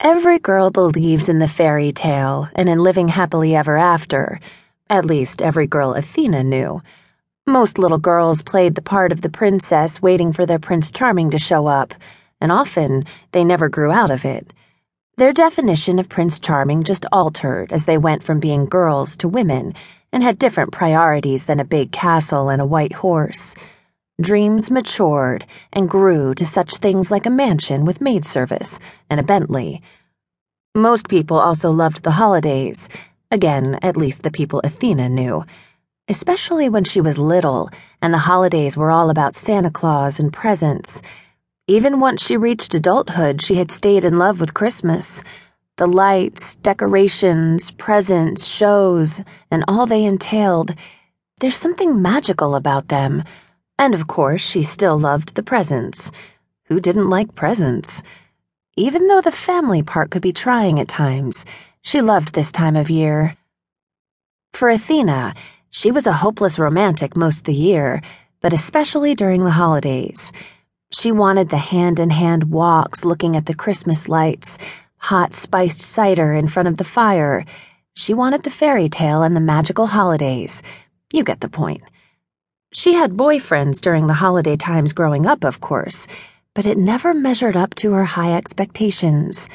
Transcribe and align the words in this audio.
Every 0.00 0.38
girl 0.38 0.70
believes 0.70 1.28
in 1.28 1.40
the 1.40 1.48
fairy 1.48 1.90
tale 1.90 2.48
and 2.54 2.68
in 2.68 2.78
living 2.78 3.08
happily 3.08 3.56
ever 3.56 3.76
after. 3.76 4.38
At 4.88 5.04
least, 5.04 5.42
every 5.42 5.66
girl 5.66 5.94
Athena 5.94 6.44
knew. 6.44 6.82
Most 7.48 7.78
little 7.78 7.98
girls 7.98 8.40
played 8.40 8.76
the 8.76 8.80
part 8.80 9.10
of 9.10 9.22
the 9.22 9.28
princess 9.28 10.00
waiting 10.00 10.32
for 10.32 10.46
their 10.46 10.60
Prince 10.60 10.92
Charming 10.92 11.30
to 11.30 11.38
show 11.38 11.66
up, 11.66 11.94
and 12.40 12.52
often 12.52 13.06
they 13.32 13.42
never 13.42 13.68
grew 13.68 13.90
out 13.90 14.12
of 14.12 14.24
it. 14.24 14.52
Their 15.16 15.32
definition 15.32 15.98
of 15.98 16.08
Prince 16.08 16.38
Charming 16.38 16.84
just 16.84 17.04
altered 17.10 17.72
as 17.72 17.84
they 17.84 17.98
went 17.98 18.22
from 18.22 18.38
being 18.38 18.66
girls 18.66 19.16
to 19.16 19.28
women 19.28 19.74
and 20.12 20.22
had 20.22 20.38
different 20.38 20.70
priorities 20.70 21.46
than 21.46 21.58
a 21.58 21.64
big 21.64 21.90
castle 21.90 22.50
and 22.50 22.62
a 22.62 22.66
white 22.66 22.92
horse. 22.92 23.56
Dreams 24.20 24.68
matured 24.68 25.46
and 25.72 25.88
grew 25.88 26.34
to 26.34 26.44
such 26.44 26.78
things 26.78 27.08
like 27.08 27.24
a 27.24 27.30
mansion 27.30 27.84
with 27.84 28.00
maid 28.00 28.24
service 28.24 28.80
and 29.08 29.20
a 29.20 29.22
Bentley. 29.22 29.80
Most 30.74 31.08
people 31.08 31.38
also 31.38 31.70
loved 31.70 32.02
the 32.02 32.10
holidays. 32.10 32.88
Again, 33.30 33.78
at 33.80 33.96
least 33.96 34.24
the 34.24 34.32
people 34.32 34.60
Athena 34.64 35.08
knew. 35.08 35.44
Especially 36.08 36.68
when 36.68 36.82
she 36.82 37.00
was 37.00 37.16
little 37.16 37.70
and 38.02 38.12
the 38.12 38.26
holidays 38.26 38.76
were 38.76 38.90
all 38.90 39.08
about 39.08 39.36
Santa 39.36 39.70
Claus 39.70 40.18
and 40.18 40.32
presents. 40.32 41.00
Even 41.68 42.00
once 42.00 42.20
she 42.20 42.36
reached 42.36 42.74
adulthood, 42.74 43.40
she 43.40 43.54
had 43.54 43.70
stayed 43.70 44.04
in 44.04 44.18
love 44.18 44.40
with 44.40 44.52
Christmas. 44.52 45.22
The 45.76 45.86
lights, 45.86 46.56
decorations, 46.56 47.70
presents, 47.70 48.44
shows, 48.44 49.22
and 49.52 49.64
all 49.68 49.86
they 49.86 50.02
entailed. 50.02 50.74
There's 51.38 51.56
something 51.56 52.02
magical 52.02 52.56
about 52.56 52.88
them 52.88 53.22
and 53.78 53.94
of 53.94 54.06
course, 54.06 54.40
she 54.40 54.62
still 54.62 54.98
loved 54.98 55.34
the 55.34 55.42
presents. 55.42 56.10
Who 56.64 56.80
didn't 56.80 57.08
like 57.08 57.34
presents? 57.34 58.02
Even 58.76 59.08
though 59.08 59.20
the 59.20 59.32
family 59.32 59.82
part 59.82 60.10
could 60.10 60.22
be 60.22 60.32
trying 60.32 60.78
at 60.78 60.88
times, 60.88 61.44
she 61.82 62.00
loved 62.00 62.34
this 62.34 62.52
time 62.52 62.76
of 62.76 62.90
year. 62.90 63.36
For 64.52 64.68
Athena, 64.68 65.34
she 65.70 65.90
was 65.90 66.06
a 66.06 66.12
hopeless 66.24 66.58
romantic 66.58 67.16
most 67.16 67.44
the 67.44 67.54
year, 67.54 68.02
but 68.40 68.52
especially 68.52 69.14
during 69.14 69.44
the 69.44 69.50
holidays. 69.50 70.32
She 70.90 71.12
wanted 71.12 71.50
the 71.50 71.58
hand 71.58 72.00
in 72.00 72.10
hand 72.10 72.50
walks 72.50 73.04
looking 73.04 73.36
at 73.36 73.46
the 73.46 73.54
Christmas 73.54 74.08
lights, 74.08 74.58
hot 74.96 75.34
spiced 75.34 75.80
cider 75.80 76.32
in 76.32 76.48
front 76.48 76.68
of 76.68 76.78
the 76.78 76.84
fire. 76.84 77.44
She 77.94 78.14
wanted 78.14 78.42
the 78.42 78.50
fairy 78.50 78.88
tale 78.88 79.22
and 79.22 79.36
the 79.36 79.40
magical 79.40 79.86
holidays. 79.86 80.62
You 81.12 81.24
get 81.24 81.40
the 81.40 81.48
point. 81.48 81.82
She 82.72 82.92
had 82.92 83.12
boyfriends 83.12 83.80
during 83.80 84.08
the 84.08 84.14
holiday 84.14 84.54
times 84.54 84.92
growing 84.92 85.24
up, 85.24 85.42
of 85.42 85.58
course, 85.58 86.06
but 86.54 86.66
it 86.66 86.76
never 86.76 87.14
measured 87.14 87.56
up 87.56 87.74
to 87.76 87.92
her 87.92 88.04
high 88.04 88.34
expectations. 88.34 89.48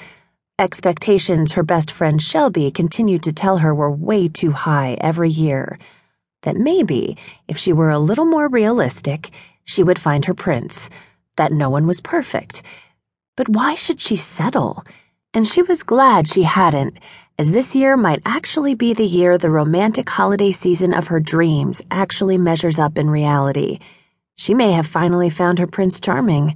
Expectations 0.58 1.52
her 1.52 1.62
best 1.62 1.92
friend 1.92 2.20
Shelby 2.20 2.72
continued 2.72 3.22
to 3.24 3.32
tell 3.32 3.60
her 3.60 3.74
were 3.74 3.92
way 3.92 4.28
too 4.28 4.52
high 4.52 4.98
every 5.00 5.30
year. 5.30 5.78
That 6.42 6.56
maybe, 6.56 7.16
if 7.48 7.56
she 7.56 7.72
were 7.72 7.92
a 7.92 8.00
little 8.00 8.26
more 8.26 8.48
realistic, 8.48 9.30
she 9.64 9.84
would 9.84 10.00
find 10.00 10.26
her 10.26 10.34
prince. 10.34 10.90
That 11.36 11.52
no 11.52 11.70
one 11.70 11.86
was 11.86 12.02
perfect. 12.02 12.64
But 13.38 13.48
why 13.48 13.76
should 13.76 14.02
she 14.02 14.16
settle? 14.16 14.84
And 15.36 15.48
she 15.48 15.62
was 15.62 15.84
glad 15.84 16.28
she 16.28 16.44
hadn't 16.44 16.98
as 17.44 17.52
this 17.52 17.76
year 17.76 17.98
might 17.98 18.22
actually 18.26 18.74
be 18.74 18.94
the 18.94 19.04
year 19.04 19.38
the 19.38 19.50
romantic 19.50 20.10
holiday 20.10 20.50
season 20.50 20.94
of 20.94 21.08
her 21.08 21.20
dreams 21.20 21.82
actually 21.92 22.38
measures 22.38 22.80
up 22.80 22.98
in 22.98 23.10
reality. 23.10 23.80
She 24.38 24.54
may 24.54 24.72
have 24.72 24.88
finally 24.88 25.30
found 25.30 25.60
her 25.60 25.68
Prince 25.68 26.00
Charming. 26.00 26.56